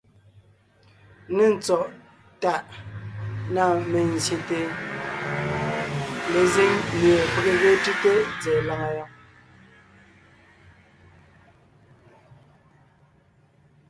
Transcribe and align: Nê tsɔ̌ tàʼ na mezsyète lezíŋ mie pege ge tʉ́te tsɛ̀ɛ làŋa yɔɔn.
Nê 1.35 1.45
tsɔ̌ 1.63 1.79
tàʼ 2.41 2.61
na 3.53 3.63
mezsyète 3.91 4.61
lezíŋ 6.31 6.71
mie 6.99 7.17
pege 7.31 7.53
ge 7.61 7.71
tʉ́te 7.83 8.11
tsɛ̀ɛ 8.41 8.61
làŋa 8.67 8.89
yɔɔn. 8.97 9.11